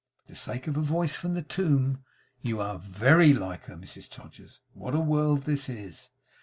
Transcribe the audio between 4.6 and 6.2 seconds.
What a world this is!